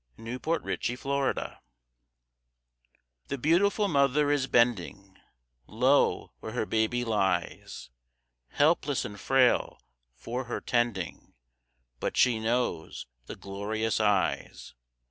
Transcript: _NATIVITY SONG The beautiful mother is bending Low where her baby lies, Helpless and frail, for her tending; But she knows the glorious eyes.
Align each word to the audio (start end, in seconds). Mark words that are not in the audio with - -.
_NATIVITY 0.23 0.95
SONG 0.95 1.55
The 3.27 3.37
beautiful 3.37 3.87
mother 3.87 4.31
is 4.31 4.47
bending 4.47 5.15
Low 5.67 6.31
where 6.39 6.53
her 6.53 6.65
baby 6.65 7.05
lies, 7.05 7.91
Helpless 8.47 9.05
and 9.05 9.19
frail, 9.19 9.79
for 10.15 10.45
her 10.45 10.59
tending; 10.59 11.35
But 11.99 12.17
she 12.17 12.39
knows 12.39 13.05
the 13.27 13.35
glorious 13.35 13.99
eyes. 13.99 14.73